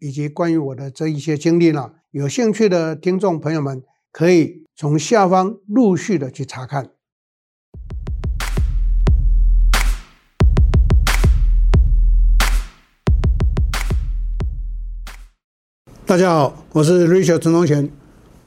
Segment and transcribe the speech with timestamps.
[0.00, 3.82] 以及关于我的这一些经历呢，有兴趣的听众朋友们
[4.12, 6.90] 可以从下方陆续的去查看。
[16.06, 17.90] 大家好，我是 Richard 陈宗贤，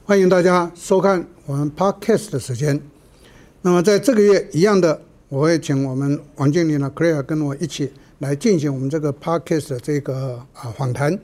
[0.04, 2.80] 欢迎大家收看我们 Podcast 的时间。
[3.60, 5.02] 那么在这个月一样的。
[5.28, 11.18] 我会请我们王经理呢，Claire 跟我一起来进行我们这个 Podcast 的这个啊访谈。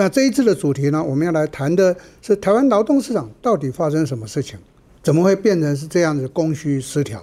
[0.00, 4.56] 那这一次的主题呢，我们要来谈的是台湾劳动市场到底发生什么事情？
[5.02, 7.20] 怎么会变成是这样的供需失调？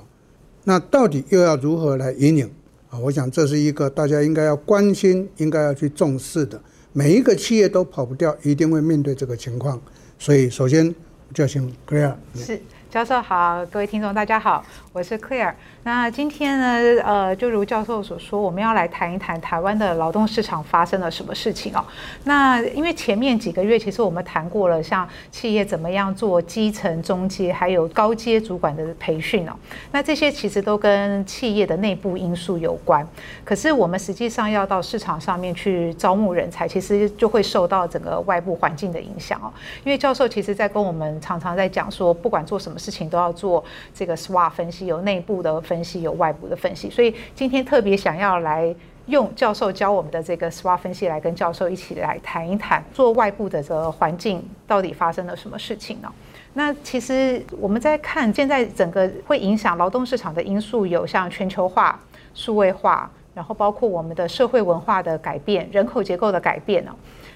[0.66, 2.52] 那到底又要如何来引领
[2.89, 3.00] 啊？
[3.00, 6.61] 我想这是一个大家应该要关心、应该要去重视的。
[6.91, 9.81] 每一个企业都跑不掉，一定会面对这个情况。
[10.19, 10.94] 所以，首先
[11.33, 12.16] 就要请 Clare。
[12.35, 12.59] 是。
[12.95, 15.51] 教授好，各位听众大家好，我是 Clear。
[15.83, 21.83] 那今天呢，呃，就如教授所说，我们要来谈一谈台湾的劳动市场发生了什么事情哦。
[22.23, 29.51] 那因为前面几个月，其实我们谈过了，像企业怎么样做基层、中阶，还有高阶主管的培训哦。
[29.91, 33.05] 那这些其实都跟企业的内部因素有关。
[33.43, 39.51] 可是我们实际上要到市场上面去招募人才，其实就会受到整个外部环境的影响哦。
[39.83, 46.88] 因为教授其实在跟我们常常在讲说，不管做什么事情都要做这个 SWA 分析，有内部的分析，有外部的分析。
[46.89, 48.73] 所以今天特别想要来
[49.08, 56.11] 用教授教我们的这个 SWA 分析来跟教授一起来谈一谈，做外部的这个环境到底发生了什么事情呢？
[56.53, 62.00] 那其实我们在看现在整个会影响劳动市场的因素，有像全球化、
[62.34, 66.96] 数位化，然后包括我们的社会文化的改变、人口结构的改变呢，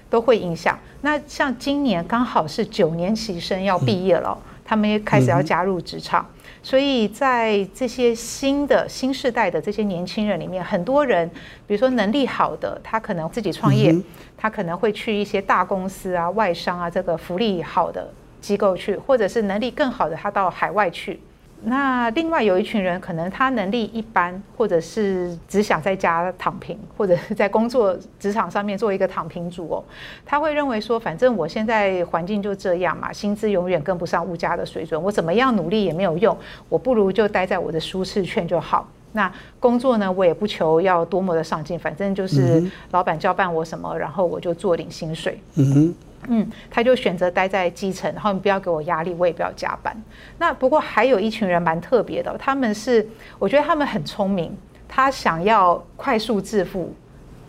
[0.10, 0.80] 都会影响。
[1.02, 4.38] 那像今年刚好是九年级生要毕业了。
[4.69, 6.24] 他们也开始要加入职场，
[6.62, 11.28] 所以在这些新的新世代的这些年轻人里面，很多人，
[11.66, 13.91] 比如说能力好的，他可能自己创业，
[14.38, 21.19] 他可能会去一些大公司啊、外商啊，这个福利好的机构去，或者是能力更好的，他到海外去。
[21.62, 29.84] 那另外有一群人，可能他能力一般，或者是只想在家躺平，或者是在工作职场上面做一个躺平族哦。
[30.25, 36.38] 他会认为说，反正我现在环境就这样嘛，薪资永远跟不上物价的水准，我怎么样努力也没有用，
[36.69, 38.88] 我不如就待在我的舒适圈就好。
[39.12, 45.40] 那工作呢，我也不求要多么的上进，反正就是老板交办我什么，然后我就做领薪水。
[45.56, 45.96] 嗯哼。
[46.28, 49.96] 嗯，他就选择待在基层，然后你不要给我压力，我也不要加班。
[50.38, 53.07] 那不过还有一群人蛮特别的，他们是，
[53.38, 54.56] 我觉得他们很聪明，
[54.88, 56.94] 他想要快速致富。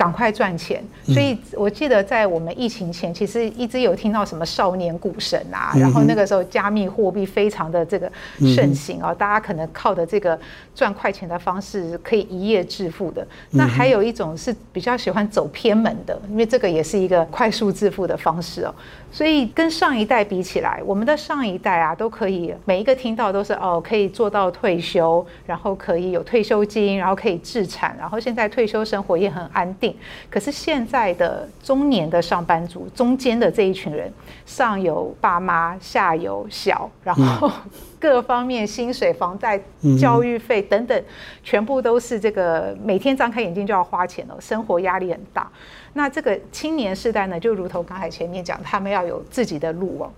[0.00, 10.40] 赶快赚钱，所以我记得在我们疫情前，其实一直有听到什么少年股神啊，然后那个时候加密货币非常的这个盛行啊，大家可能靠的这个
[10.74, 13.26] 赚快钱的方式可以一夜致富的。
[13.50, 18.74] 那还有一种是比较喜欢走偏门的，因为这个也是一个快速致富的方式哦。
[19.12, 29.89] 所以跟上一代比起来，我们的上一代啊，都可以每一个听到都是哦，可以做到退休，然后可以有退休金，然后可以置产，然后现在退休生活也很安定。
[30.30, 34.12] 可是现在的中年的上班族，中间的这一群人，
[34.46, 37.50] 上有爸妈，下有小，然后
[38.00, 39.60] 各方面薪水、房贷、
[39.98, 41.04] 教育费等等，
[41.42, 45.50] 全部都是这个每天张开眼睛就要花钱了，生活压力很大。
[45.92, 50.10] 那这个青年世代呢，就如同刚才前面讲，他们要有自己的路哦。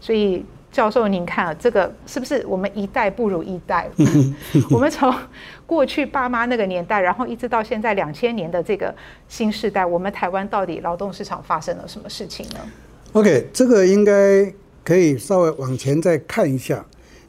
[0.00, 3.88] 所以教授，您看啊，这个是不是我们一代不如一代？
[4.70, 5.12] 我们从
[5.70, 8.92] 过去爸妈那个年代，然后一直到现在两千年的这个
[9.28, 12.58] 新时代，我们台湾到底劳动市场发生了什么事情呢
[13.12, 14.52] ？OK，这个应该
[14.82, 16.84] 可以稍微往前再看一下。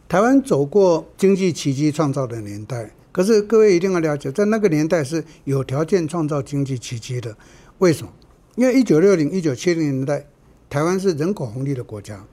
[0.10, 7.38] 台湾走过经济奇迹创造的年代，可是各位一定要了解，在那个年代是有条件创造经济奇迹的。
[7.78, 8.12] 为什么？
[8.56, 10.26] 因为一九六零、一九七零年代，
[10.68, 12.26] 台湾是人口红利的国家，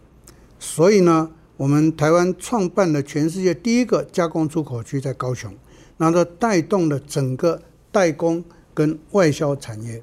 [0.59, 5.55] 所以呢，我们台湾创办了全世界第一个加工出口区在高雄，
[5.99, 7.61] 然后带动了整个
[7.93, 8.43] 代工
[8.73, 10.03] 跟外销产业，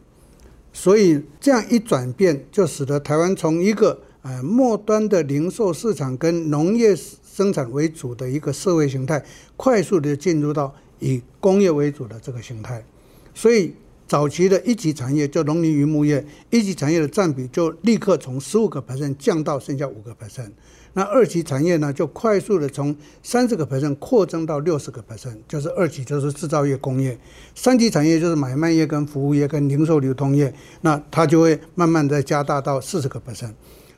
[0.71, 9.25] 所以这样一转变，就使得台湾从一个呃末端的零售市场跟农业生产为主的一个社会形态，
[9.57, 12.85] 快速的进入到以工业为主的这个形态，
[13.33, 13.73] 所以。
[14.07, 20.51] 早期的一级产业就农林渔牧业，一级产业的占比就立刻从十五个 percent 降到剩下五个 percent。
[20.97, 27.19] 那二级产业呢，就快速的从三十个 percent 扩增到六十个 percent，就是二级就是制造业工业，
[27.53, 33.53] 三级产业就是买卖业跟服务业跟零售流通业，那它就会慢慢的加大到四十个 percent。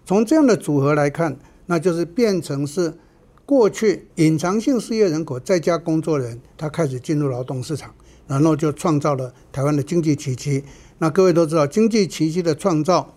[0.07, 2.91] 从这样的组合来看，那就是变成是
[3.45, 7.93] 过去隐藏性失业人口在家工作人，他开始进入劳动市场，
[8.25, 10.63] 然后就创造了台湾的经济奇迹。
[10.97, 13.15] 那各位都知道，经济奇迹的创造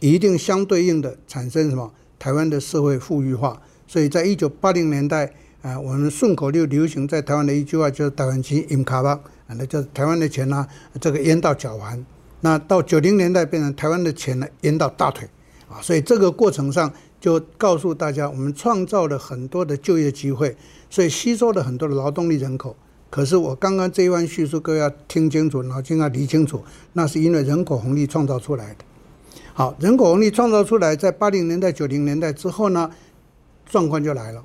[0.00, 1.92] 一定相对应的产生什么？
[2.20, 5.32] 台湾的社会富裕化，所以在一九八零年代，
[5.62, 9.08] 啊，我们顺口溜流行在台湾的一句话就是“台湾钱淹脚目”，
[9.48, 10.66] 啊，那就是台湾的钱呢，
[11.00, 12.04] 这个淹到脚腕。
[12.42, 15.26] 那到九零年代变成台湾的钱呢淹到大腿，
[15.68, 20.54] 啊，所以这个过程上就告诉大家，我们创造了很多的就业机会，
[20.90, 22.76] 所以吸收了很多的劳动力人口。
[23.08, 26.62] 可是我刚刚这一番叙述，各位要听清楚，脑筋要理清楚，
[26.92, 28.84] 那是因为人口红利创造出来的。
[29.52, 32.90] 好，人口红利创造出来，在八零年代、九零年代之后呢，
[33.66, 34.42] 状况就来了，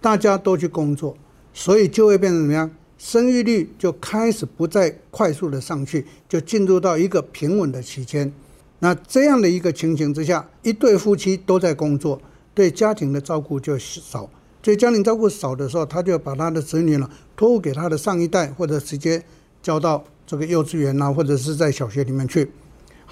[0.00, 1.16] 大家都去工作，
[1.52, 2.70] 所以就会变成怎么样？
[2.98, 8.32] 生育率就开始不再快速的上去，就进入到一个平稳的期间。
[8.78, 12.20] 那这样的一个情形之下，一对夫妻都在工作，
[12.54, 14.30] 对家庭的照顾就少。
[14.60, 19.22] 对家庭照顾少的时候，他就把他的子女呢托付给他的上一代，或者直接
[19.60, 22.50] 交到这个幼稚园呐，或者是在小学里面去。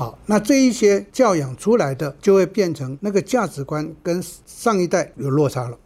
[0.01, 5.77] 好，那这一些教养出来的，就会变成那个价值观跟上一代有落差了。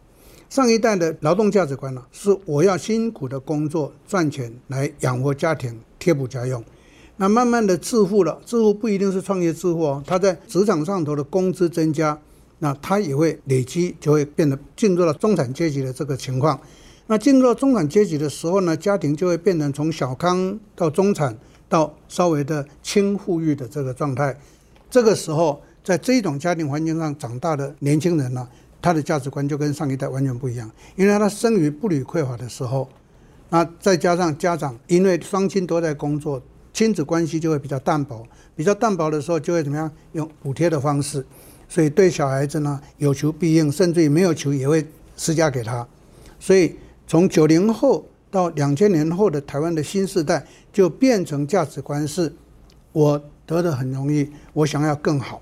[0.49, 6.63] 上一代的劳动价值观呢，是我要辛苦的工作赚钱来养活家庭、贴补家用。
[7.17, 12.17] 那慢慢的致富了，致富不一定是创业致富哦，他在职场上头的工资增加，
[12.59, 16.57] 那他也会累积，就会变得进入了中产阶级的这个情况。
[17.07, 21.37] 那进入了中产阶级的时候呢，家庭就会变成从小康到中产。
[21.67, 24.35] 到稍微的轻富裕的这个状态，
[24.89, 28.47] 这个时候，在这种家庭环境上长大的年轻人呢，
[28.81, 32.87] 他的价值观就跟上一代完全不一样，因为他生于步履匮乏的时候，
[33.49, 36.41] 那再加上家长因为双亲都在工作，
[36.71, 38.25] 亲子关系就会比较淡薄，
[38.55, 39.91] 比较淡薄的时候就会怎么样？
[40.13, 41.25] 用补贴的方式，
[41.67, 44.85] 所以对小孩子呢有求必应，甚至于没有求也会
[45.17, 45.87] 施加给他，
[46.39, 46.75] 所以
[47.07, 48.05] 从九零后。
[48.35, 52.33] 到两千年后的台湾的新时代，就变成价值观是：
[52.91, 55.41] 我得的很容易，我想要更好，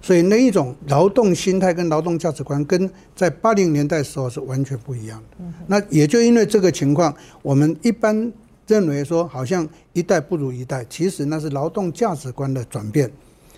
[0.00, 5.44] 所以那一种劳动心态跟劳动价值观，跟在八零年代时候是完全不一样的。
[5.66, 7.12] 那也就因为这个情况，
[7.42, 8.32] 我们一般
[8.68, 13.10] 认为说，好像一代不如一代，其实那是劳动价值观的转变。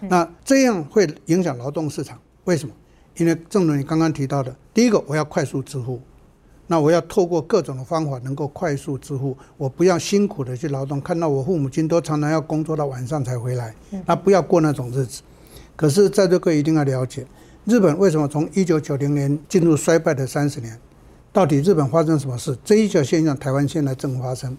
[0.09, 2.75] 那这样会影响劳动市场，为什么？
[3.19, 6.01] 因为正如你刚刚提到的，第一个，我要快速致富。
[6.73, 9.37] 那我要透过各种的方法，能够快速致富。
[9.59, 13.75] 我不要辛苦的去劳动，看到我父母亲都常常要工作到晚上才回来，
[14.07, 15.21] 那不要过那种日子。
[15.77, 17.27] 可是在这个一定要了解，
[17.67, 20.75] 日本为什么从一九九零年进入衰败的三十年，
[21.31, 22.57] 到底日本发生什么事？
[22.65, 24.57] 这一条现象，台湾现在正发生。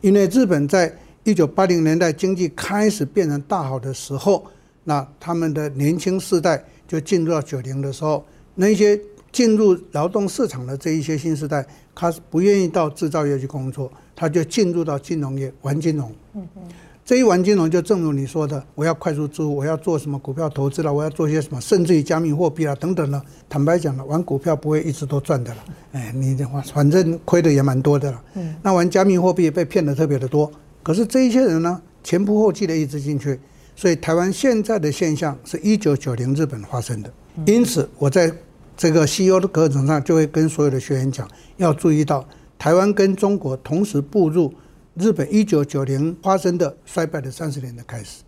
[0.00, 4.46] 因为日本在一九八零年代经济开始变成大好的时候，
[4.84, 8.24] 那他们的年轻世代就进入到九零的时候，
[8.54, 8.96] 那些。
[9.32, 16.12] 进入劳动市场的这一些新时代，他是不愿意到制造业去工作，他就进入到金融业玩金融。
[16.34, 16.62] 嗯嗯，
[17.02, 23.24] 这一玩金融就正如你说的，我要快速致富，我要做什么股票投资了，我要做些什么，甚至于加密货币啊等等了。
[23.48, 25.64] 坦白讲了，玩股票不会一直都赚的了。
[25.92, 28.22] 哎，你的话反正亏的也蛮多的了。
[28.34, 30.52] 嗯，那玩加密货币被骗的特别的多。
[30.82, 33.40] 可是这一些人呢，前仆后继的一直进去，
[33.74, 37.10] 所以台湾现在的现象是一九九零日本发生的。
[37.46, 38.30] 因此我在。
[38.76, 42.26] 这个 CEO 的课程上就会跟所有的学员讲，要注意到
[42.58, 44.52] 台湾跟中国同时步入
[44.94, 48.22] 日本一九九零发生的衰败的三十年的开始。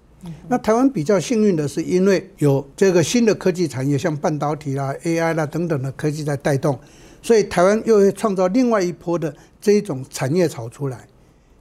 [0.48, 6.78] 那台湾比较幸运的是，因为有这个新的科技产业，像半导体啦、AI 啦等等的科技在带动，
[7.20, 11.06] 所以台湾又会创造另外一波的这一种产业潮出来。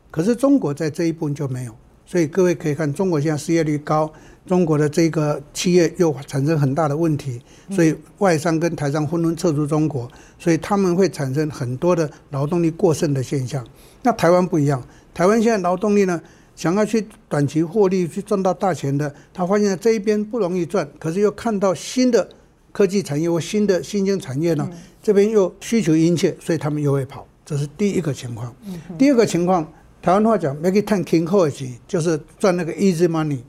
[0.09, 1.75] 可是中国在这一部分就没有，
[2.05, 4.11] 所以各位可以看，中国现在失业率高。
[4.45, 13.65] 中国的这个企业又产生很大的问题，所以外商跟台商纷纷撤出中国，所以他们会产生很多的劳动力过剩的现象。
[14.01, 16.21] 那台湾不一样，台湾现在劳动力呢，
[16.55, 22.27] 想要去短期获利去赚到大钱的，他发现这一边不容易赚，可是又看到新的
[22.73, 24.69] 科技产业或新的新兴产业呢，
[25.01, 27.25] 这边又需求殷切，所以他们又会跑。
[27.45, 28.53] 这是第一个情况。
[28.97, 29.65] 第二个情况，
[30.01, 31.49] 台湾话讲 “make it ten king h o
[31.87, 33.39] 就是赚那个 easy money。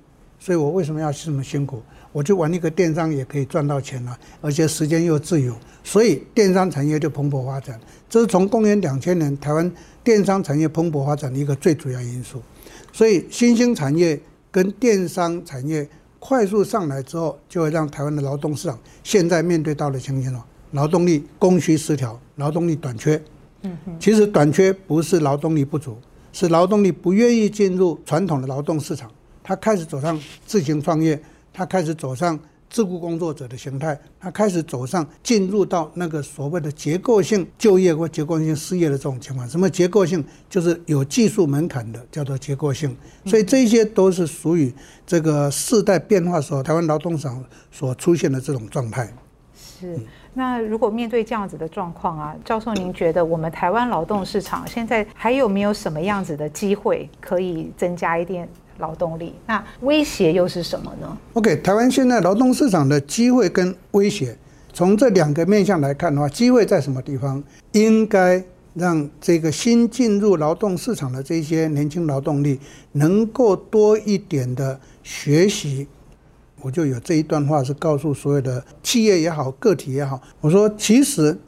[0.44, 1.82] 所以我为什么要这么辛苦？
[2.12, 7.80] 我就玩一个电商也可以赚到钱了，而且时间又自由，所以电商产业就蓬勃发展。
[8.10, 9.72] 这是从公元两千年台湾
[10.02, 12.42] 电商产业蓬勃发展的一个最主要因素。
[12.92, 14.20] 所以新兴产业
[14.50, 23.18] 跟电商产业快速上来之后，就会让台湾的劳动市场现在面对到的情形了：劳动力供需失调，劳动力短缺。
[23.62, 25.96] 嗯，其实短缺不是劳动力不足，
[26.34, 29.10] 是劳动力不愿意进入传统的劳动市场，
[29.44, 31.16] 他开始走上自行创业，
[31.52, 32.36] 他开始走上。
[32.70, 39.48] 自雇工作者的形态，他开始走上进入到那个所谓的结构性就业或结构性失业的这种情况。
[39.48, 40.24] 什么结构性？
[40.50, 42.96] 就是有技术门槛的，叫做结构性。
[43.26, 44.74] 所以这些都是属于
[45.06, 49.08] 这个世代变化时候台湾劳动市场所出现的这种状态。
[49.54, 49.96] 是。
[50.32, 58.48] 那如果面对这样子的状况啊，教授，您觉得我们台湾劳动市场现在还有没有什么样子的机会可以增加一点？
[58.78, 64.36] 劳动力，那威胁又是什么呢？OK，台湾现在劳动市场的机会跟威胁，
[64.72, 67.42] 从这两个面向来看的话，机会在什么地方？
[67.72, 72.58] 应该让这个新进入劳动市场的这些年轻劳动力
[72.92, 75.86] 能够多一点的学习。
[76.60, 81.38] 我就有这一段话是告诉所有的企业也好，个体也好，我说其实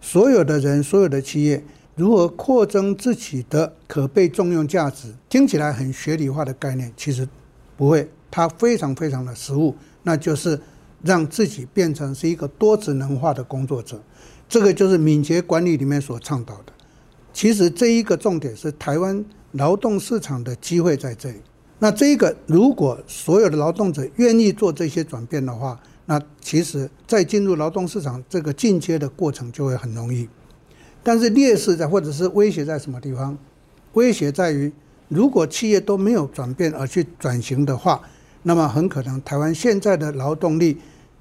[0.00, 1.62] 所有的人，所有的企业。
[1.96, 5.14] 如何扩增自己的可被重用价值？
[5.28, 7.28] 听起来很学理化的概念，其实
[7.76, 10.60] 不会，它非常非常的实务，那就是
[11.02, 14.02] 让自己变成是一个多职能化的工作者。
[14.48, 16.72] 这个就是敏捷管理里面所倡导的。
[17.32, 21.40] 其实这一个重点是台湾劳动市场的机会在这里。
[21.78, 30.28] 那这一个如果所有的劳动者愿意做这些转变的话，那其实在进入劳动市场这个进阶的过程就会很容易。
[31.04, 33.38] 但是劣势在，或者是威胁在什么地方？
[33.92, 34.72] 威胁在于，
[35.08, 38.00] 如果企业都没有转变而去转型的话，
[38.42, 40.78] 那么很可能台湾现在的劳动力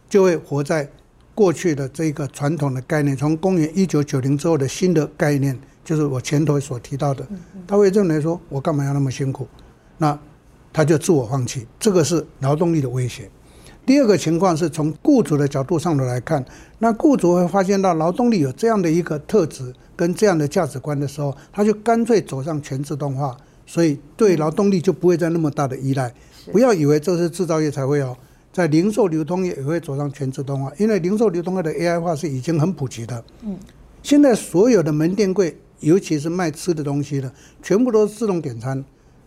[0.09, 0.89] 就会活在
[1.35, 7.27] 过去的这个传统的概念，从公元一九九零之后的新的概念，就是我前头所提到的，
[7.67, 9.47] 他会认为说，我干嘛要那么辛苦？
[9.97, 10.17] 那
[10.71, 13.29] 他就自我放弃，这个是劳动力的威胁。
[13.85, 16.43] 第二个情况是从雇主的角度上头来看，
[16.79, 23.35] 那雇主会发现到劳动力有这样的一个特质跟这样的价值观的时候，他就干脆走上全自动化，
[23.65, 26.13] 所以对劳动力就不会再那么大的依赖。
[26.51, 28.15] 不要以为这是制造业才会哦，
[28.53, 33.21] 在零售流通业也会走上全自动化，因为零售流通业的 AI 化是已经很普及的。
[33.41, 33.57] 嗯，
[34.01, 37.29] 现在所有的门店柜，尤其是卖吃的东西的，
[37.61, 38.83] 全部都是自动点餐。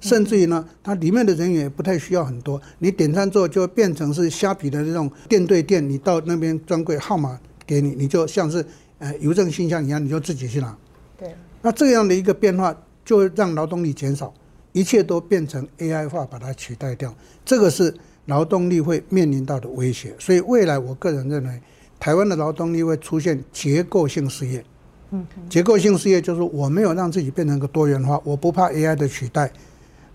[0.06, 2.62] 甚至于呢，它里面的人员也不太需要很多。
[2.78, 8.64] 你点餐之后，就会变成是虾皮的那种店对店，你到那边专柜号码给你，你就像是
[8.98, 10.76] 呃邮政信箱一样，你就自己去拿。
[11.18, 11.34] 对。
[11.62, 12.72] 那这样的一个变化，
[13.04, 14.32] 就会让劳动力减少，
[14.72, 17.12] 一切都变成 AI 化把它取代掉。
[17.44, 17.92] 这个是
[18.26, 20.14] 劳动力会面临到的威胁。
[20.18, 21.60] 所以未来我个人认为，
[21.98, 24.64] 台湾的劳动力会出现结构性失业。
[25.10, 25.26] 嗯。
[25.48, 29.50] 结构性失业就是我没有让自己变成个多元化，我不怕 AI 的取代。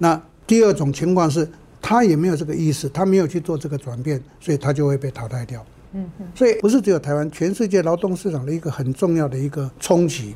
[0.01, 1.48] 那第二种情况是，
[1.79, 5.63] 他也没有这个意识，他没有去做这个转变，所以他就会被淘汰掉。
[5.93, 10.36] 嗯嗯，所以不是只有台湾，全世界劳动市场的一个很重要的一个冲击。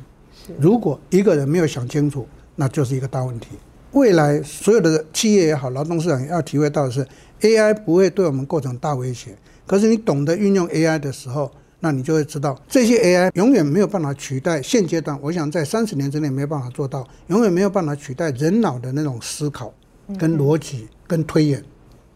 [0.60, 3.48] 如果一个人没有想清楚，那就是一个大问题。
[3.90, 7.04] 未来所有的企业也好，劳动市场也要体会到的是
[7.40, 9.36] ，AI 不会对我们构成大威胁。
[9.66, 19.72] 可是你懂得运用 AI 的时候，那你就会知道，这些 AI 永远没有办法取代现阶段，我想在三十年之内没有办法做到，永远没有办法取代人脑的那种思考、
[20.18, 21.62] 跟逻辑、跟推演。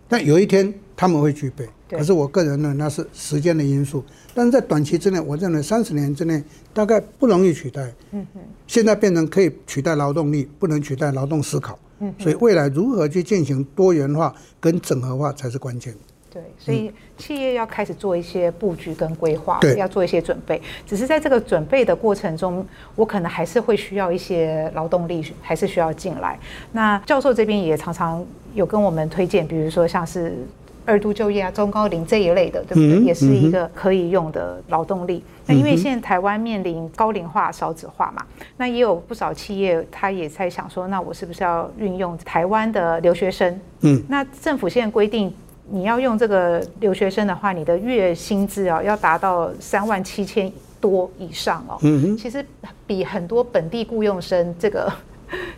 [0.08, 4.02] 但有一天他们会具备，可是我个人呢，那是时间的因素。
[4.34, 7.94] 但是在短期之内，我认为三十年之内大概不容易取代。
[8.10, 8.40] 嗯哼。
[8.66, 11.78] 现在变成可以取代劳动力，不能取代劳动思考。
[12.00, 12.12] 嗯。
[12.18, 15.94] 所以未来如何去进行多元化跟整合化才是关键。
[16.32, 20.62] 对，所以企业要开始做一些布局跟规划，要做一些准备。
[20.86, 26.38] 只是在这个准备的过程中，我可能还是会需要一些劳动力，还是需要进来。
[26.70, 30.46] 那教授这边也常常有跟我们推荐，比如说像是
[30.86, 33.04] 二度就业啊、中高龄这一类的，对不对？
[33.04, 35.24] 也是一个可以用的劳动力。
[35.46, 38.24] 那因为现在台湾面临高龄化、少子化嘛，
[38.56, 43.60] 那也有不少企业他也在想说，那我是不是要运用台湾的留学生？
[43.80, 45.34] 嗯，那政府现在规定。
[45.72, 50.50] 你要用这个留学生的话，你的月薪资啊要达到三万七千
[50.80, 51.78] 多以上哦。
[51.82, 52.44] 嗯哼，其实
[52.86, 54.92] 比很多本地雇佣生这个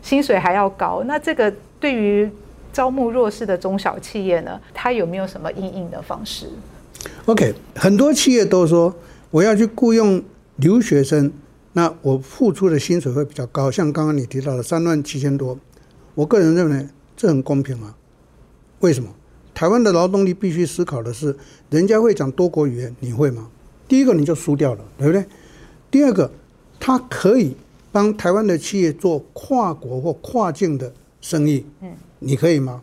[0.03, 1.03] 薪水还要高。
[1.07, 2.31] 那这个对于
[2.73, 6.47] 招募弱势的中小企业呢，它有没有什么因应的方式
[7.27, 8.95] ？OK，很多企业都说
[9.31, 10.23] 我要去雇佣
[10.57, 11.33] 留学生，
[11.73, 15.59] 那我付出的薪水会比较高，像刚刚你提到的三万七千多。
[16.15, 17.95] 我个人认为这很公平啊，
[18.81, 19.09] 为什么？
[19.55, 21.37] 台湾的劳动力必须思考的是，
[21.71, 23.49] 人家会讲多国语言，你会吗？
[23.87, 25.25] 第一个你就输掉了，对不对？
[25.91, 26.31] 第二个，
[26.81, 27.55] 他可以
[27.91, 32.83] 帮台湾的企业做跨国或跨境的生意，嗯，你可以吗？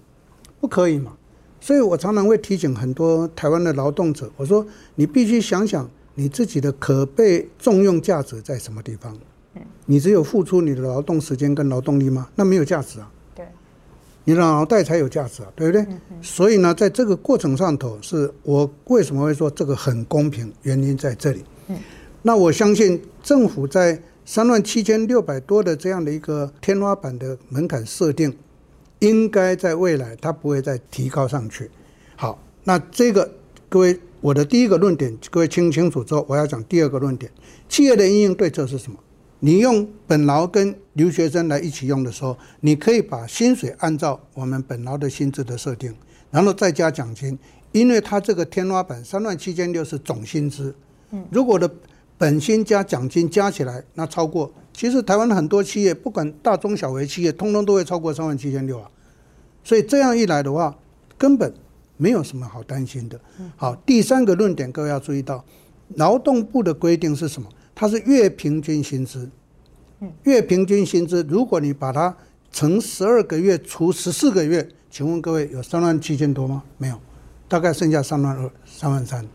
[0.60, 1.14] 不可以嘛。
[1.62, 9.18] 所以我常常会提醒很多台湾的劳动者，我说你必须想想你自己的可被重用价值在什么地方。
[9.86, 12.30] 你只有付出你的劳动时间跟劳动力吗？
[12.36, 13.12] 那没有价值啊。
[14.30, 15.86] 对，你的脑袋才有价值啊，对不对？
[16.22, 21.44] 所以呢，在这个过程上头，是我为什么会说这个很公平，原因在这里。
[22.22, 28.38] 那我相信政府在三万七千六百多的这样的一个天花板的门槛设定，
[29.00, 31.72] 应该在未来它不会再提高上去。
[32.16, 33.32] 好，那这个
[33.68, 37.32] 各位，我的第一个论点，各位听清楚之后，我要讲第二个论点，
[37.68, 39.00] 企业的应用对策是什么？
[39.42, 45.96] 你用本劳跟留学生来一起用的时候，你可以把薪水按照我们本劳的薪资的设定，
[46.30, 47.38] 然后再加奖金，
[47.72, 50.76] 因为它这个天花板三万七千六是总薪资。
[51.12, 51.70] 嗯，如果的
[52.18, 58.92] 本薪加奖金加起来，那超过，其实台湾很多企业，不管大中小微企业，通通都会超过三万七千六啊。
[59.64, 60.78] 所以这样一来的话，
[61.18, 61.54] 根本
[61.96, 63.18] 没有什么好担心的。
[63.56, 65.46] 好，第三个论点，各位要注意到，
[65.96, 67.48] 劳动部的规定是什么？
[67.80, 69.30] 它是月平均薪资，
[70.24, 72.14] 月平均薪资，如果你把它
[72.52, 76.62] 乘十二个月除十四个月，请问各位有三万七千多吗？
[76.78, 77.00] 没有，
[77.48, 79.26] 大概剩下三万二、三万三。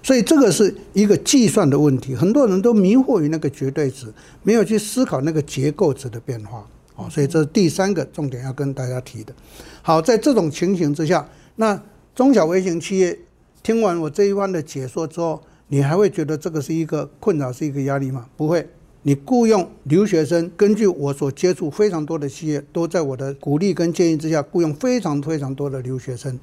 [0.00, 4.06] 所以这个是一个计算的问题，很多人都迷惑于那个绝对值，
[4.44, 6.64] 没有去思考那个结构值的变化。
[6.94, 9.34] 哦，所以这是第三个重点要跟大家提的。
[9.82, 11.82] 好，在这种情形之下，那
[12.14, 13.18] 中小微型企业
[13.60, 18.26] 听完我这一番的解说之后，你还会觉得这个是一个困扰，是一个压力吗？
[18.36, 18.66] 不会。
[19.02, 26.38] 你雇佣留学生，根据我所接触非常多的企业，都在我的鼓励跟建议之下，雇佣非常非常多的留学生。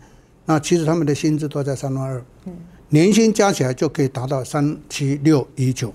[0.46, 2.24] 那其实他们的薪资都在三万二，
[2.90, 5.94] 年薪加起来就可以达到三七六一九。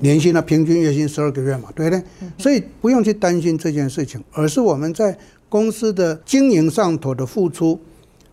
[0.00, 2.02] 年薪呢，平均月薪十二个月嘛，对不对？
[2.38, 5.16] 所以不用去担心这件事情，而是我们在
[5.48, 7.80] 公司的经营上头的付出，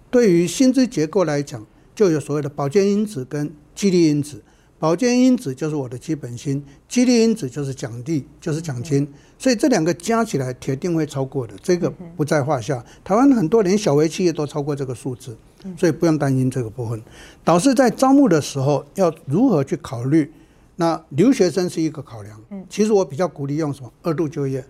[0.09, 1.65] 对于薪资结构来讲。
[1.93, 4.39] 就有所谓的保健因子跟激励因子，
[4.77, 9.08] 保健因子就是我的基本薪，激励因子就是奖励，就是奖金，
[9.39, 12.86] 所以这两个加起来铁定会超过的，这个不在话下。
[13.03, 15.36] 台湾很多连小微企业都超过这个数字，
[15.75, 17.01] 所以不用担心这个部分。
[17.43, 20.32] 导师在招募的时候要如何去考虑？
[20.75, 23.91] 那留学生是一个考量，其实我比较鼓励用什么？
[24.03, 24.63] 二度就业，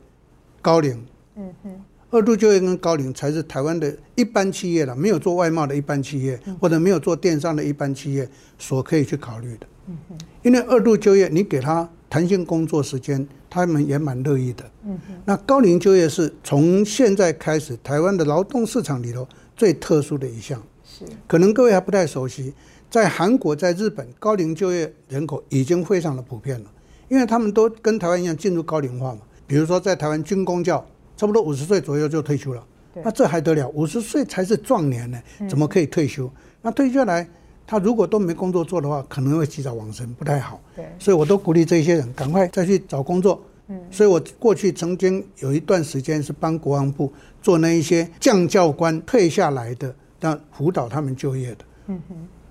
[0.62, 1.06] 高龄。
[1.36, 1.82] 嗯嗯。
[2.12, 9.66] 二度就业跟高龄才是台湾的一般企业了，没有做外贸的一般企业，或者没有做电商的一般企业所可以去考虑的。
[10.42, 14.70] 因为二度就业，你给他弹性工作时间，他们也蛮乐意的。
[15.24, 20.62] 那高龄就业是从现在开始台湾的劳动市场里头最特殊的一项。
[20.84, 22.54] 是，可能各位还不太熟悉，
[22.90, 26.70] 在韩国、在日本，高龄就业人口已经非常的普遍了，
[27.08, 29.22] 因为他们都跟台湾一样进入高龄化嘛。
[29.48, 30.86] 比如说在台湾军工教。
[31.22, 32.64] 差不多五十岁左右就退休了，
[33.04, 33.70] 那这还得了？
[33.76, 36.28] 五十岁才是壮年呢，怎么可以退休？
[36.64, 37.30] 那退下来，
[37.68, 40.60] 他如果都没工作做的话，可能会及早往生，不太好。
[40.98, 43.40] 所以我都鼓励这些人赶快再去找工作。
[43.92, 51.94] 所以我过去曾经有一段时间是帮国防部做那一些将教官退下来的，让辅导他们就业的。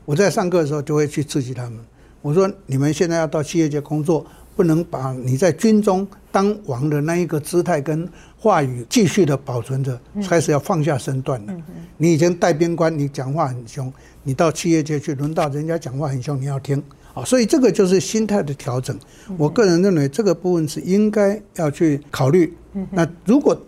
[0.04, 1.80] 我在上课的时候就会去刺激他们，
[2.22, 4.24] 我说你们现在要到企业界工作。
[4.56, 11.54] 不能把你在军中当王的那一个姿态跟话语继续的保存着，开始要放下身段了。
[11.96, 16.82] 你以前带边关，你讲话很凶，你到企业界去，轮到人家讲话很凶，你要听
[17.14, 17.24] 啊。
[17.24, 18.98] 所以这个就是心态的调整。
[19.36, 22.54] 我个人认为这个部分是应该要去考虑。
[22.90, 23.58] 那如果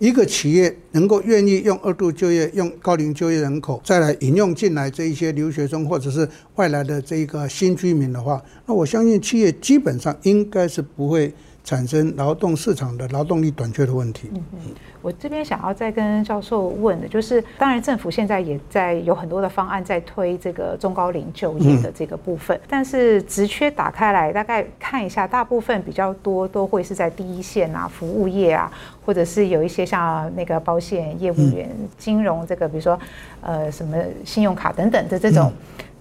[0.00, 11.32] 一个企业能够愿意用二度就业、用高龄就业人口再来引用进来这一些留学生或者是外来的这一个新居民的话，那我相信企业基本上应该是不会。
[11.62, 14.30] 产生劳动市场的劳动力短缺的问题。
[14.34, 14.58] 嗯嗯，
[15.02, 28.72] 我这边想要再跟教授问的，就是当然政府现在也在有很多的方案在推这个中高龄就业的这个部分，但是职缺打开来，大概看一下，大部分比较多都会是在第一线啊，服务业啊，
[29.04, 32.98] 或者是有一些像那个保险业务员、金融这个，比如说
[33.42, 35.52] 呃什么信用卡等等的这种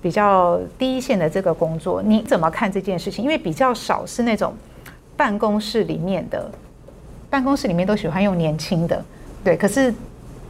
[0.02, 3.24] 比较第一线的这个工作，你怎么看这件事情？
[3.24, 4.54] 因为比较少是那种。
[5.20, 6.50] 办公室里面的
[7.30, 9.04] 办公室里面都喜欢用年轻的，
[9.44, 9.58] 对。
[9.58, 9.94] 可是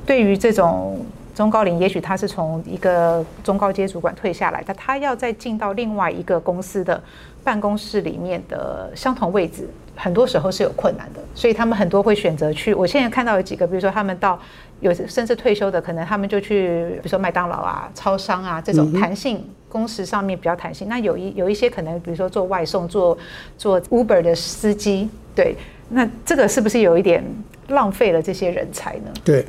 [0.05, 1.03] 对于这种
[1.33, 7.01] 中高龄，也许他是从一个中高阶主管退下来，但他要再进到另外一个公司的
[7.43, 11.19] 办公室里面的相同位置，很多时候是有困难的。
[11.33, 12.71] 所以他们很多会选择去。
[12.71, 14.39] 我现在看到有几个，比如说他们到
[14.81, 19.43] 有甚至退休的，可能他们就去，比如说麦当劳啊、超商啊这种弹性。
[19.69, 23.17] 工时上面比较弹性，那有一有一些可能，比如说做外送、做
[23.57, 25.55] 做 Uber 的司机，对，
[25.89, 27.23] 那这个是不是有一点
[27.69, 29.13] 浪费了这些人才呢？
[29.23, 29.45] 对，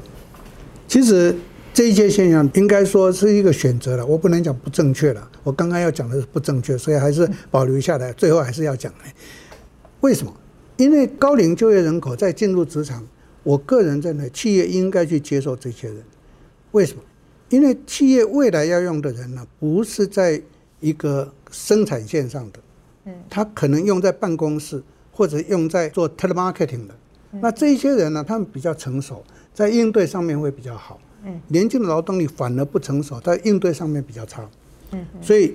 [0.86, 1.34] 其实
[1.72, 5.28] 这一些现象应该说是一个选择了，我不能讲不正确了。
[5.42, 8.92] 我刚刚要讲的是不正确，所以还是保留下来，最后还是要讲。
[10.00, 10.32] 为什么？
[10.76, 13.06] 因为高龄就业人口在进入职场，
[13.42, 16.02] 我个人认为企业应该去接受这些人。
[16.72, 17.02] 为什么？
[17.50, 20.40] 因为企业未来要用的人呢，不是在
[20.80, 22.58] 一个生产线上的，
[23.04, 24.82] 嗯，他可能用在办公室
[25.12, 26.94] 或者用在做 telemarketing 的。
[27.32, 30.98] 那这些人呢，他们比较成熟，在应对上面会比较好。
[31.24, 34.48] 嗯，年轻的劳动力反而不成熟，在应对上面比较差。
[34.92, 35.54] 嗯，所以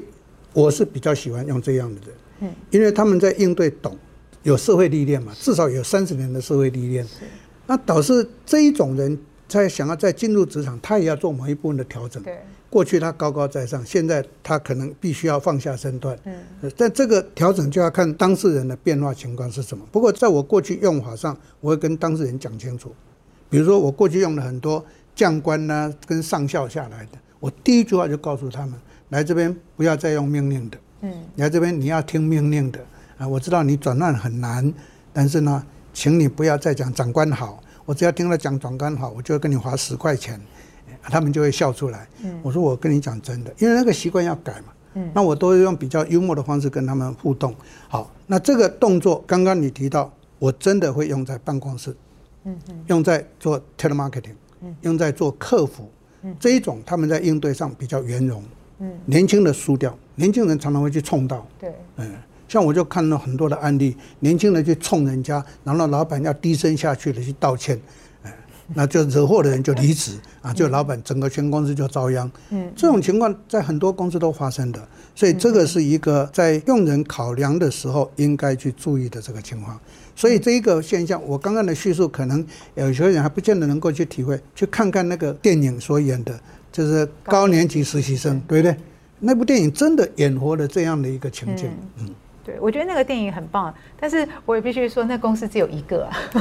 [0.54, 2.16] 我是比较喜欢用这样的人。
[2.42, 3.98] 嗯，因为他们在应对懂。
[4.44, 7.04] 有社会历练嘛，至少有三十年的社会历练。
[7.66, 9.18] 那导致这一种人
[9.62, 12.24] 在想要再进入职场，他也要做某一部分的调整。
[12.70, 16.18] 过去他高高在上，现在他可能必须要放下身段。
[16.26, 16.34] 嗯。
[16.76, 19.86] 但这个调整就要看当事人的变化情况是什么。
[19.92, 22.94] 不过在我过去用法上，我会跟当事人讲清楚。
[23.50, 24.84] 比如说我过去用了很多
[25.16, 28.74] 将官呢，跟上校下来的，我第一句话就告诉他们：
[29.10, 30.78] 来这边不要再用命令的。
[31.02, 31.14] 嗯。
[31.38, 32.80] 来这边你要听命令的。
[33.18, 34.74] 啊，我知道你转换很难，
[35.14, 35.64] 但是呢，
[35.94, 37.64] 请你不要再讲长官好。
[37.86, 40.42] 我只要听了讲长官好，我就会跟你花十块钱，
[41.04, 42.08] 他们就会笑出来。
[42.42, 44.74] 我说我跟你讲真的，因为那个习惯要改嘛。
[45.14, 47.54] 那我都会用比较幽默的方式跟他们互动。
[47.90, 51.96] 好，那这个动作刚刚你提到，我真的会用在办公室，
[52.88, 54.36] 用在做 telemarketing，
[54.82, 55.92] 用在做客服，
[56.40, 58.44] 这一种他们在应对上比较圆融。
[59.06, 61.46] 年轻的输掉，年轻人常常会去冲到。
[61.60, 62.14] 对，嗯。
[62.48, 67.80] 像我就看到很多的案例，年轻人去冲人家，然后老板要低声下气的去道歉，
[68.24, 68.32] 哎，
[68.74, 72.32] 那就惹祸的人就离职啊，就老板整个全公司就遭殃。
[72.50, 79.80] 嗯，这种情况在很多公司都发生的，所以这个是一个在用人考量的时候应该去注意的这个情况。
[80.16, 86.40] 所以这一个现象，我刚刚的叙述可能有些人还不见得能够去体会，去看看那个电影所演的，
[86.72, 88.78] 就是高年级实习生，对不对？
[89.20, 92.10] 那部电影真的演活了这样的一个情境，嗯。
[92.46, 96.08] 对，我觉得那个电影很棒，但是我也必须说，那公司只有一个，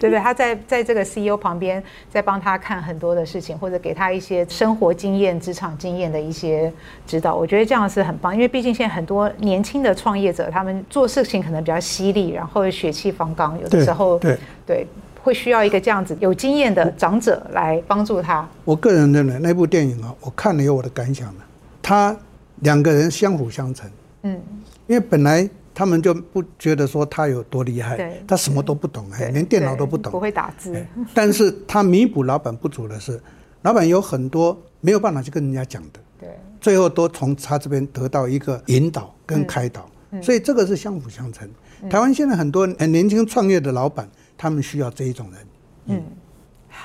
[0.00, 0.18] 对不对？
[0.18, 6.72] 他在在这个 CEO 旁边，在帮他看很多的事情，或者给他一些生活经验、职场经验的一些
[7.06, 7.34] 指导。
[7.34, 14.86] 我觉得这样是很棒，因为毕竟现在很多年轻的创业者，他们做事情可能比较犀利，然后血气方刚，有的时候对对，对
[15.22, 18.48] 会需要一个这样子有经验的长者来帮助他。
[18.64, 21.44] 我个人认为那部电影啊，我看了有我的感想的，
[21.82, 22.16] 他
[22.60, 23.90] 两个人相辅相成。
[24.26, 24.42] 嗯，
[24.86, 30.84] 因为本来他们就不觉得说他有多厉害，他什么都不懂，哎，连电脑都不懂，不会打字。
[31.14, 33.20] 但是他弥补老板不足的是，
[33.62, 36.28] 老板有很多没有办法去跟人家讲的，对，
[36.60, 39.88] 最后都从他这边得到一个引导跟开导，
[40.22, 41.48] 所以这个是相辅相成。
[41.90, 45.40] 台湾现在很多很年轻创业的老板，他们需要这一种人，
[45.86, 46.02] 嗯。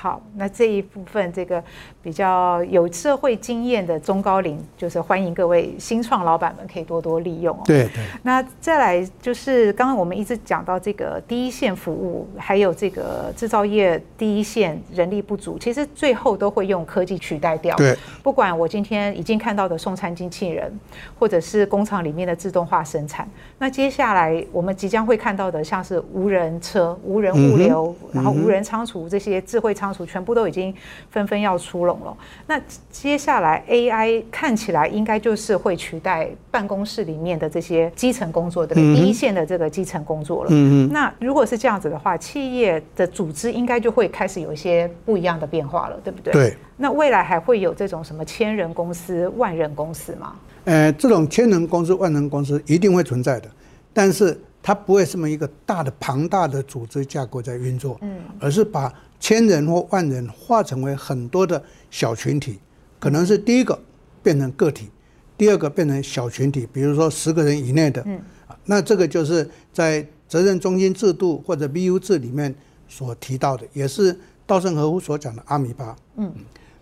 [0.02, 1.62] 好，那这一部分这个
[2.02, 7.62] 比较有社会经验的中高龄，就是欢迎各位新创老板们可以多多利用哦。
[7.64, 8.02] 对对。
[8.24, 17.76] 那再来就是刚刚我们一直讲到这个第一线服务，还有这个制造业第一线人力不足，其实最后都会用科技取代掉。
[17.76, 17.96] 对。
[18.24, 20.76] 不管我今天已经看到的送餐机器人，
[21.16, 29.91] 或者是工厂里面的自动化生产，那接下来我们即将会看到的，像是无人车、无人物流，嗯、然后无人仓储这些智慧仓。
[30.06, 30.74] 全部都已经
[31.10, 32.16] 纷纷要出笼了。
[32.46, 38.94] 那接下来 AI 看起来应该就是会取代办公室里面的这些基层工作，对不对？
[38.94, 40.50] 第一线的这个基层工作了。
[40.52, 46.32] 嗯那如果是这样子的话，企业的组织应该就会开始有一些不一样的变化了，对不对？
[46.32, 46.56] 对。
[46.76, 50.34] 那未来还会有这种什么千人公司、万人公司吗？
[50.64, 53.48] 呃，这种千人公司、万人公司一定会存在的，
[53.92, 58.92] 但是它不会这么一个大的庞大的组织架构在运作，嗯，而是把。
[59.22, 62.58] 千人或万人化成为很多的小群体，
[62.98, 63.80] 可能是第一个
[64.20, 64.90] 变成个体，
[65.38, 68.20] 第二个变成小群体，比如说十个人以内的，嗯
[68.64, 72.52] 那这个就是在责任中心制度或者 BU 制里面
[72.88, 75.94] 所提到的，也是稻盛和夫所讲的阿米巴。
[76.16, 76.34] 嗯，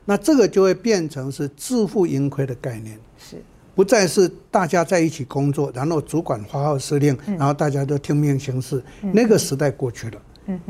[0.06, 3.36] 那这个就会变成是自负盈亏的概念，是
[3.74, 10.20] 不再是大家在一起工作，然后主管发号施令，然后大家都听命行事，那个时代过去了。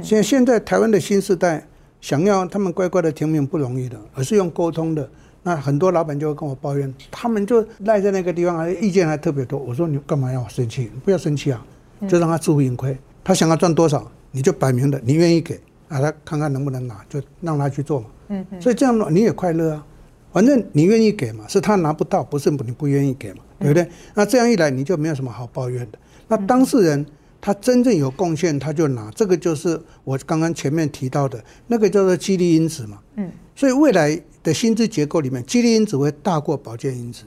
[0.02, 1.66] 现现在台湾的新时代，
[2.00, 5.08] 想要他们乖乖的听命不容易的，而是用沟通的。
[5.42, 9.58] 那很多老板就会跟我抱怨，他们就赖在那个地方，还意见还特别多。
[9.58, 10.90] 我说你干嘛要生气？
[11.02, 11.64] 不要生气啊，
[12.06, 12.94] 就让他自负盈亏。
[13.24, 15.54] 他想要赚多少，你就摆明的，你愿意给
[15.88, 18.06] 啊，他看看能不能拿，就让他去做嘛。
[18.28, 18.60] 嗯嗯。
[18.60, 19.86] 所以这样你也快乐啊，
[20.32, 23.88] 反正你愿意给嘛，是他拿不到，不是你不愿意给嘛，对不对？
[24.14, 25.98] 那这样一来，你就没有什么好抱怨的。
[26.28, 27.06] 那当事人。
[27.42, 32.98] 他真正有贡献他就拿，这个就是我刚刚前面提到的那个叫做激励因子嘛。
[33.16, 37.24] 嗯，所以未来的薪资结构里面，激励因子会大过保健因子。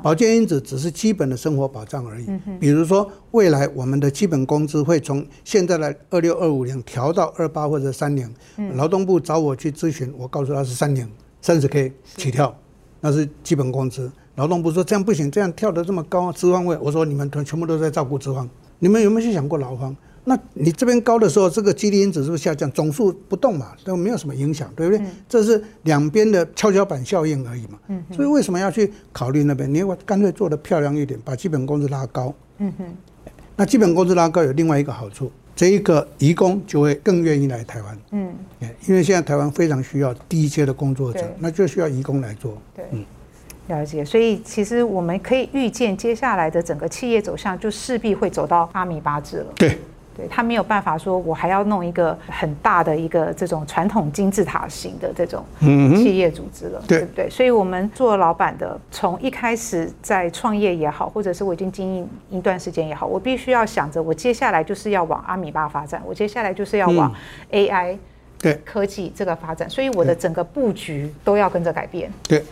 [0.00, 2.26] 保健因子只是基本的生活保障而已。
[2.60, 8.32] 比如说，未来我们的基本工资会从现在的二六二五零调到二八或者三零。
[8.76, 11.10] 劳动部找我去咨询，我告诉他是三零，
[11.42, 12.56] 三十 K 起跳，
[13.00, 14.10] 那是基本工资。
[14.36, 16.74] 劳动部说这样不行，这样跳得这么高，资方会。
[16.80, 19.94] 我说你们全部都在照顾资方，你们有没有去想过劳方？
[20.24, 22.70] 那你这边高的时候，这个激励因子是不是下降？
[22.70, 25.04] 总数不动嘛，都没有什么影响，对不对？
[25.28, 27.78] 这是两边的跷跷板效应而已嘛。
[27.88, 29.72] 嗯所以为什么要去考虑那边？
[29.74, 32.32] 你我干脆做得漂亮一点，把基本工资拉高。
[32.58, 32.84] 嗯哼
[33.56, 37.98] 那基本工资拉高有另外一个好处，这一个移工就会更愿意来台湾。
[38.10, 38.34] 嗯。
[38.86, 42.56] 因为现在台湾非常需要低阶的工作者，那就需要移工来做。
[42.74, 42.84] 对。
[42.90, 43.04] 嗯。
[43.68, 49.46] 了解，所以其实我们可以预见，接下来的整个企业走向就势必会走到阿米巴制了。
[49.54, 49.78] 对。
[50.16, 57.30] 对，他没有办法说，我还要弄一个很大的一个这种传统金字塔型的这种企业组织了，对不对？
[57.30, 67.14] 所以，我们做老板的，从一开始在创业也好，或者是我已经经营一段时间也好，我必须要想着，我接下来就是要往阿米巴发展，我接下来就是要往
[67.50, 67.96] AI
[68.38, 72.12] 对科技这个发展，所以我的整个布局都要跟着改变。
[72.28, 72.44] 对，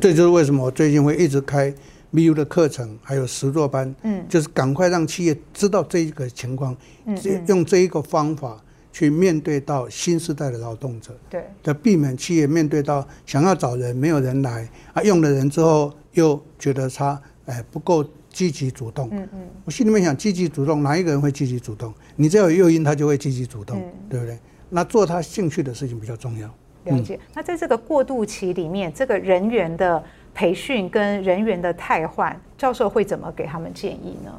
[0.00, 1.72] 这就是为什么我最近会一直开。
[2.12, 8.60] BU 的课程还有实作班，嗯，就是赶快让企业知道这一个情况，嗯，用这一个方法
[8.92, 21.94] 去面对到新时代的劳动者，对，的避免企业面对到想要找人没有人来啊，用了人之后又觉得他哎不够积极主动，嗯嗯，我心里面想积极主动哪一个人会积极主动？
[22.16, 24.36] 你只要有诱因，他就会积极主动，对不对？
[24.68, 26.52] 那做他兴趣的事情比较重要。
[26.84, 27.20] 了解。
[27.34, 30.02] 那在这个过渡期里面，这个人员的。
[30.34, 34.32] 培训跟人员的汰换，教授会怎么给他们建议呢？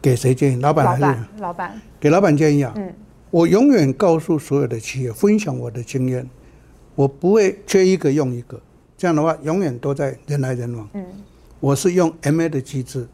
[0.00, 0.60] 给谁建议？
[0.60, 1.80] 老板还是老板？
[1.98, 2.72] 给老板建议啊。
[2.76, 2.92] 嗯，
[3.30, 6.28] 我永远告诉所有的企业，分享我的经验，
[6.94, 8.60] 我不会缺一个用一个，
[8.96, 10.88] 这样的话永远都在人来人往。
[10.92, 11.04] 嗯，
[11.58, 13.08] 我是用 MA 的机制，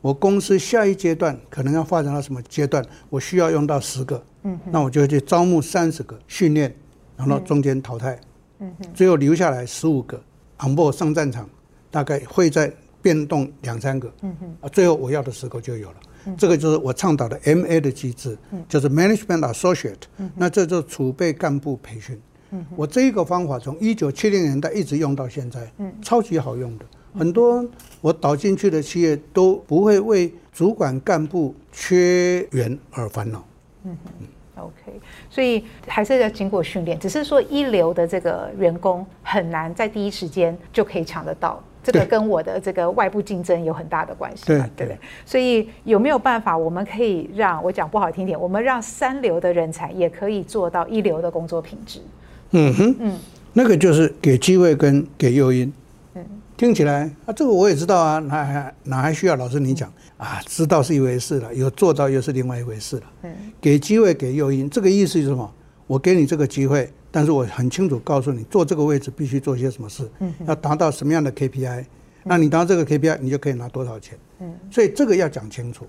[0.00, 6.72] 我公司下一阶段可能要发展到什么阶段，我需要用到十个，嗯，那我就去招募三十个训练，
[7.16, 8.18] 然后中间淘汰，
[8.60, 10.16] 嗯，最后留下来十五个
[10.60, 11.48] on board 上战场。
[11.96, 26.84] 大概会在变动两三个，嗯哼，啊，最后我要的时候就有了，嗯，这个就是我倡导的 MA 的机制，嗯，就是 Management Associate，嗯，那这就是储备干部培训，嗯，我这一个方法从一九七零年代一直用到现在，嗯，超级好用的，
[27.18, 27.66] 很多
[28.02, 33.42] 我导进去的企业都不会为主管干部缺员而烦恼，
[33.84, 34.26] 嗯哼。
[34.58, 44.98] OK，所以还是要经过训练，只是说一流的这个员工很难在第一时间就可以抢得到，这个跟我的这个外部竞争有很大的关系，对对不对？
[45.24, 52.00] 所以有没有办法，我们可以让我讲不好听点，我们让三流的人才也可以做到一流的工作品质？
[52.50, 53.18] 嗯哼，嗯，
[53.52, 55.72] 那个就是给机会跟给诱因。
[56.14, 56.24] 嗯，
[56.56, 59.88] 听起来啊，这个我也知道啊，哪还哪还需要老师你讲？
[59.88, 63.02] 嗯啊，知道是一回事了，有做到又是另外一回事了。
[63.24, 65.52] 嗯，给机会给诱因，这个意思是什么？
[65.86, 71.82] 我给你这个机会，但是我很清楚告诉你，做这个位置必须做些什么事，嗯，要达到什么样的 KPI，
[72.24, 74.18] 那你达到这个 KPI，你就可以拿多少钱。
[74.40, 75.86] 嗯，所以这个要讲清楚。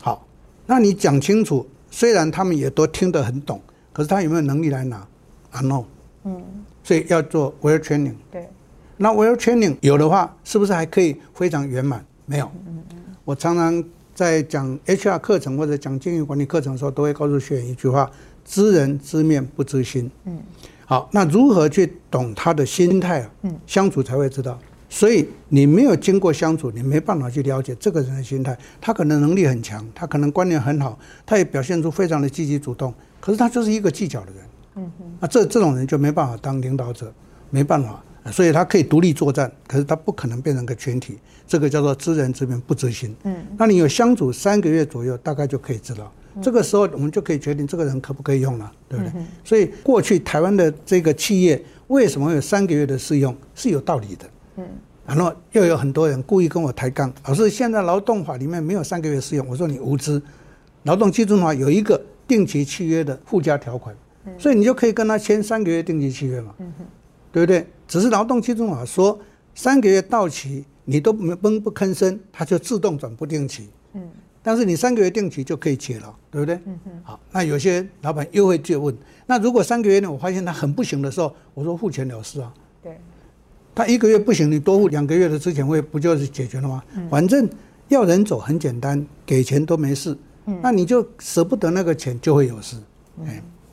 [0.00, 0.26] 好，
[0.64, 3.60] 那你讲清楚，虽然他们也都听得很懂，
[3.92, 5.06] 可是他有没有能力来拿
[5.52, 5.84] ？unknown。
[6.22, 6.42] 嗯，
[6.82, 8.14] 所以要做 well training。
[8.30, 8.48] 对，
[8.96, 12.02] 那 well training 有的话，是不是还可以非常圆满？
[12.24, 12.50] 没有。
[12.66, 12.98] 嗯嗯。
[13.26, 18.10] 我常常在讲 HR 课程或者讲经营管理课程的时候，都会告诉学员一句话：
[18.44, 20.10] 知人知面不知心。
[20.24, 20.38] 嗯，
[20.86, 23.30] 好，那如何去懂他的心态啊？
[23.42, 24.58] 嗯，相处才会知道。
[24.88, 28.56] 所以你没有经过相处，你没办法去了解这个人的心态。
[28.80, 34.44] 他可能能力很强，他可能观念很好，他也表现出非常的积极主动，可是他就是一个计较的人。
[34.76, 37.12] 嗯哼，那这这种人就没办法当领导者，
[37.50, 38.02] 没办法。
[38.32, 41.18] 所以他可以独立作战，可是他不可能变成个群体。
[41.46, 43.14] 这个叫做知人知面不知心。
[43.24, 46.10] 嗯，那你有相处三个月左右，大概就可以知道。
[46.42, 49.12] 这个时候我们就可以决定这个人可不可以用了，对不对？
[49.44, 54.30] 所以过去台湾的这个企业为什么有三个月的试用是有道理的。
[54.56, 54.64] 嗯，
[55.06, 60.20] 然后又有很多人故意跟我抬杠，老师现在劳动法里面没有三个月试用，我说你无知。
[60.84, 63.94] 劳动基准法有一个定期契约的附加条款，
[64.38, 66.54] 所以你就可以跟他签三个月定期契约嘛。
[66.58, 66.72] 嗯。
[67.32, 67.66] 对不对？
[67.88, 69.18] 只是劳动基准法说，
[69.56, 73.70] 三个月到期你都闷不吭声，他就自动转不定期。
[73.94, 74.08] 嗯。
[74.44, 76.54] 但是你三个月定期就可以解了，对不对？
[76.66, 76.90] 嗯哼。
[77.02, 80.12] 好，那有些老板又会借问：那如果三个月呢？
[80.12, 82.52] 我发现他很不行的时候，我说付钱了事啊。
[82.82, 82.98] 对。
[83.74, 86.82] 他一个月不行，你多付两个月的之前费不就是解决了吗？
[86.94, 87.08] 嗯。
[87.08, 87.48] 反正
[87.88, 90.14] 要人走很简单，给钱都没事。
[90.44, 92.76] 嗯，那你就舍不得那个钱，就会有事。
[93.18, 93.26] 嗯，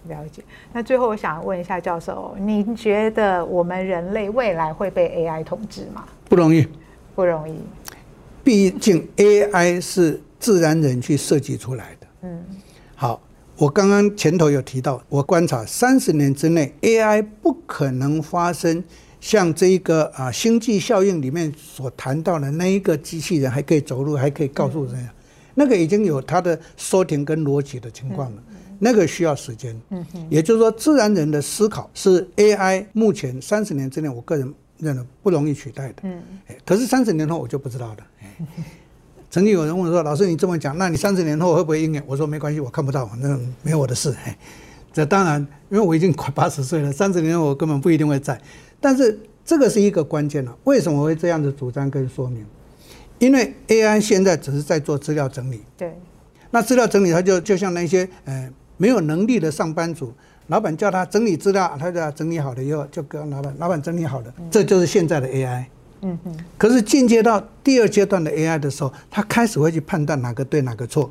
[0.07, 0.41] 了解。
[0.71, 6.05] 那最后我想问一下教授，您觉得我们人类未来会被 AI 统治吗？
[6.29, 6.65] 不容易，
[7.13, 7.55] 不容易。
[8.41, 12.07] 毕竟 AI 是自然人去设计出来的。
[12.23, 12.43] 嗯，
[12.95, 13.21] 好，
[13.55, 18.83] 我刚刚前头有提到，我观察三十年之内 AI 不可能发生
[19.21, 25.09] 像这一个啊星际效应里面所谈到的那一个机器人还可以走路，还可以告诉人，
[25.53, 28.43] 那个已经有它的说停跟逻辑的情况了，
[28.79, 29.79] 那个需要时间。
[29.91, 34.51] 嗯，也就是说，自然人的思考是 AI 目前三十年之内，我个人。
[34.81, 36.19] 认为不容易取代的，嗯，
[36.65, 37.97] 可是三十年后我就不知道了。
[39.31, 44.13] 曾经有人问我说：“老师，你这么讲，那你三十年后会不会应验？”我说：“没关系，我看不到，反正没有我的事。”
[44.91, 45.39] 这当然，
[45.69, 48.37] 因为我已经快 八十岁了，三十年后我根本不一定会在。
[48.81, 50.53] 但是这个是一个关键了。
[50.65, 52.45] 为什么我会这样子主张跟说明？
[53.19, 55.97] 因为 AI 现在只是在做资料整理，对，
[56.49, 60.13] 那资料整理，它就就像那些呃没有能力的上班族。
[60.47, 65.63] 老板叫他整理资料，他就整理好了以后就跟老板，老板整理好了，这就是现在的 AI。
[66.01, 66.35] 嗯嗯。
[66.57, 71.09] 可是进阶到第二阶段的 AI 的时候，它开始会去判断哪个对哪个错。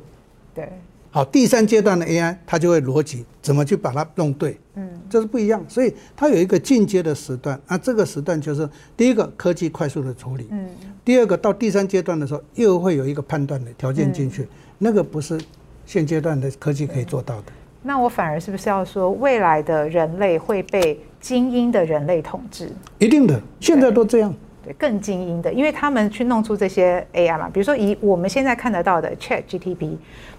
[0.53, 0.67] 对。
[1.13, 4.57] 好，第三阶段的 AI，它就会逻辑怎么去把它弄对。
[4.75, 4.89] 嗯。
[5.09, 7.59] 这是不一样，所以它有一个进阶的时段。
[7.67, 10.47] 那这个时段就是第一个科技快速的处理。
[10.51, 10.69] 嗯。
[11.03, 15.37] 第二个到第三阶段的时候，又会有一个判断的条件进去，那个不是
[15.85, 17.51] 现阶段的科技可以做到的。
[17.83, 22.71] 那我反而是不是要说，未来的人类会被精英的人类统治？
[22.99, 24.33] 一定的，现在都这样。
[24.63, 29.97] 对，更精英的，因为他们去弄出这些 AI 嘛，比如说以我们现在看得到的 ChatGPT，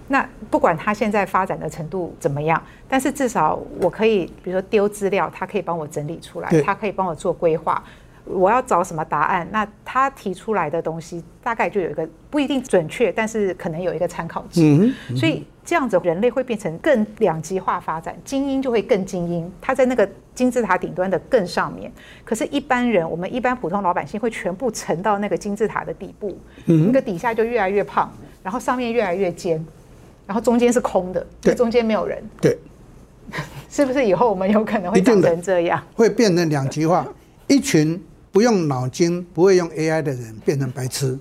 [0.09, 7.83] 那不管它现在发展的程度怎么样，但是至少我可以，比如说丢资料，它可以帮我整理出来，它可以帮我做规划。
[8.25, 9.45] 我要找什么答案？
[9.51, 14.61] 那它提出来的东西大概就有一个不一定准确，但是可能有一个参考值。
[14.63, 21.91] 嗯嗯、所以这样子人类会变成更两极化发展，精英就会更精英，他在那个金字塔顶端的更上面。
[22.25, 29.65] 可是，一般人，我们一般普通老百姓会全部沉到那个金字塔的底部，嗯、那个底下就越来越胖，然后上面越来越尖，
[30.27, 32.23] 然后中间是空的，对，中间没有人。
[32.41, 32.59] 对，
[33.71, 35.83] 是不是以后我们有可能会变成这样？
[35.95, 37.07] 会变成两极化，
[37.47, 38.03] 一群。
[38.33, 41.19] 不用脑筋、不会用 AI 的人变成白痴，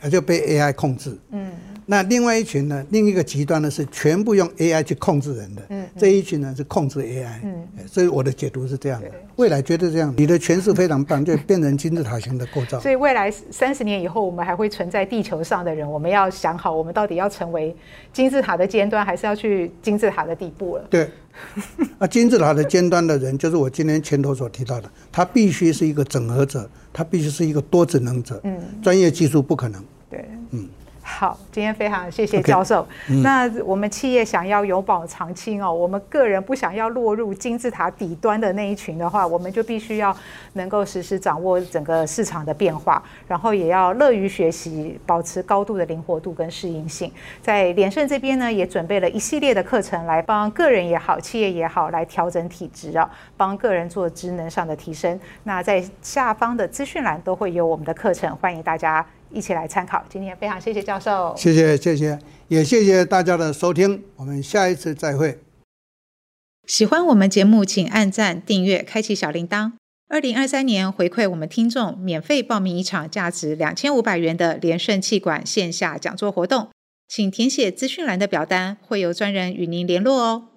[0.00, 1.14] 而就被 AI 控制。
[1.30, 1.52] 嗯。
[1.88, 2.84] 那另外一群呢？
[2.90, 5.62] 另一个极端呢是全部用 AI 去控制人的。
[5.68, 5.86] 嗯。
[5.96, 7.40] 这一群呢是控制 AI。
[7.44, 7.68] 嗯。
[7.86, 9.08] 所以我的解读是这样的。
[9.36, 10.12] 未来绝对这样。
[10.16, 12.80] 你的诠释非常棒，就变成金字塔型的构造。
[12.80, 17.74] 所以未来三十年以后，我们还会存在地球上的人，我们要想好，我们到底要成为
[18.12, 20.84] 金字塔的尖端，还是要去金字塔的底部了？
[20.90, 21.08] 对。
[22.00, 28.40] 啊，金字塔的尖端的人，就是我今天前头所提到的，他必须是一个整合者，他必须是一个多职能者。
[28.42, 28.58] 嗯。
[28.82, 29.84] 专业技术不可能。
[30.10, 30.24] 对。
[30.50, 30.68] 嗯。
[31.18, 32.82] 好，今天非常谢谢教授。
[32.82, 40.14] Okay, 嗯、那我们企业想要永保长青哦，我们个人不想要落入金字塔底端的那一群的话，我们就必须要
[40.52, 47.10] 能够实时掌握整个市场的变化，然后也要乐于学习，保持高度的灵活度跟适应性。
[47.40, 55.18] 在联圣这边呢，也准备了一系列的课程来帮个人也好，企业也好来调整体质啊，帮个人做职能上的提升。
[55.44, 59.06] 那在下方的资讯栏都会有我们的课程，欢迎大家。
[59.30, 60.04] 一起来参考。
[60.08, 64.02] 今天非常谢谢教授，谢谢谢谢，也谢谢大家的收听。
[64.16, 65.38] 我们下一次再会。
[66.66, 69.72] 喜欢我们节目，请按赞、订阅、开启小铃铛。
[70.08, 76.68] 二零二三年回馈我们听众，免费报名一场价值两千五百元的连胜气管线下讲座活动，
[77.08, 80.48] 请填写资讯栏的表单，会有专人与您联络哦。